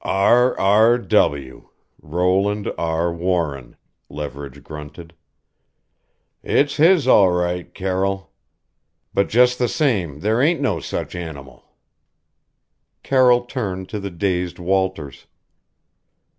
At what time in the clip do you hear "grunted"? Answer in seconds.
4.63-5.13